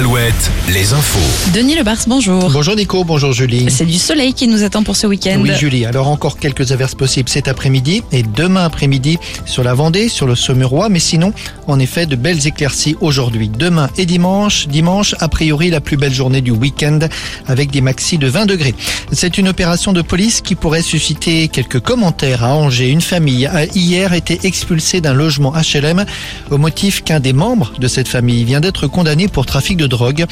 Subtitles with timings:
[0.00, 1.52] Alouette, les infos.
[1.52, 2.48] Denis Lebars, bonjour.
[2.48, 3.70] Bonjour Nico, bonjour Julie.
[3.70, 5.38] C'est du soleil qui nous attend pour ce week-end.
[5.42, 10.08] Oui Julie, alors encore quelques averses possibles cet après-midi et demain après-midi sur la Vendée,
[10.08, 11.34] sur le Saumurois, mais sinon,
[11.66, 13.50] en effet, de belles éclaircies aujourd'hui.
[13.50, 17.00] Demain et dimanche, dimanche, a priori la plus belle journée du week-end
[17.46, 18.74] avec des maxis de 20 degrés.
[19.12, 22.88] C'est une opération de police qui pourrait susciter quelques commentaires à Angers.
[22.88, 26.06] Une famille a hier été expulsée d'un logement HLM
[26.50, 30.24] au motif qu'un des membres de cette famille vient d'être condamné pour trafic de drogue.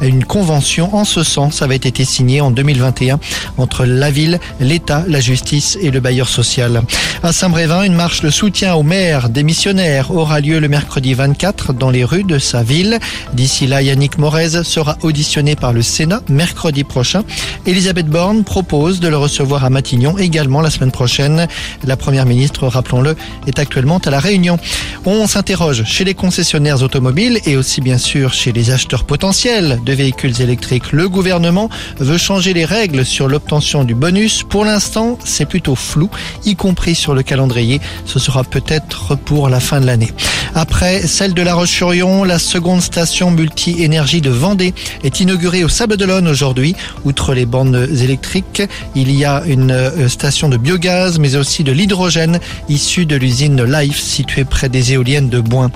[0.00, 3.18] Une convention en ce sens avait été signée en 2021
[3.58, 6.82] entre la ville, l'État, la justice et le bailleur social.
[7.24, 11.90] À Saint-Brévin, une marche de soutien au maire démissionnaire aura lieu le mercredi 24 dans
[11.90, 13.00] les rues de sa ville.
[13.32, 17.24] D'ici là, Yannick Morez sera auditionné par le Sénat mercredi prochain.
[17.66, 21.48] Elisabeth Borne propose de le recevoir à Matignon également la semaine prochaine.
[21.84, 24.58] La première ministre, rappelons-le, est actuellement à la Réunion.
[25.04, 29.92] On s'interroge chez les concessionnaires automobiles et aussi bien sûr chez les acheteurs potentiels de
[29.92, 30.92] véhicules électriques.
[30.92, 34.42] Le gouvernement veut changer les règles sur l'obtention du bonus.
[34.42, 36.10] Pour l'instant, c'est plutôt flou,
[36.44, 37.80] y compris sur le calendrier.
[38.04, 40.10] Ce sera peut-être pour la fin de l'année.
[40.54, 45.96] Après celle de La Roche-sur-Yon, la seconde station multi-énergie de Vendée est inaugurée au Sable
[45.96, 46.74] d'Olonne aujourd'hui.
[47.04, 48.62] Outre les bandes électriques,
[48.94, 53.64] il y a une euh, station de biogaz, mais aussi de l'hydrogène issu de l'usine
[53.64, 55.70] Life située près des éoliennes de Boin.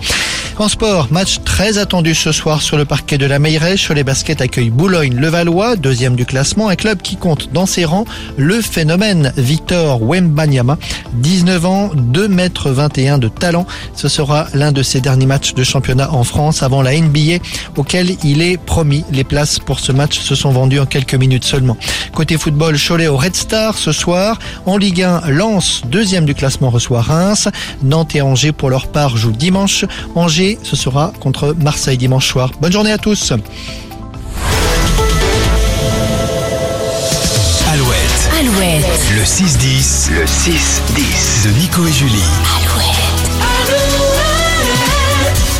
[0.61, 3.91] En sport, match très attendu ce soir sur le parquet de la Meyrèche.
[3.93, 8.05] Les baskets accueillent Boulogne-Levallois, deuxième du classement, un club qui compte dans ses rangs
[8.37, 10.77] le phénomène Victor Wembanyama,
[11.15, 13.65] 19 ans, 2 mètres 21 de talent.
[13.95, 17.43] Ce sera l'un de ses derniers matchs de championnat en France avant la NBA,
[17.79, 19.03] auquel il est promis.
[19.13, 21.79] Les places pour ce match se sont vendues en quelques minutes seulement.
[22.13, 24.39] Côté football, Cholet au Red Star ce soir.
[24.67, 27.49] En Ligue 1, Lens, deuxième du classement, reçoit Reims.
[27.83, 29.87] Nantes et Angers, pour leur part, jouent dimanche.
[30.15, 32.51] Angers ce sera contre Marseille dimanche soir.
[32.61, 33.33] Bonne journée à tous.
[37.73, 38.85] Alouette, Alouette.
[39.15, 42.19] le 6-10, le 6-10 de Nico et Julie.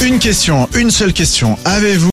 [0.03, 1.59] Une question, une seule question.
[1.67, 2.09] Avez-vous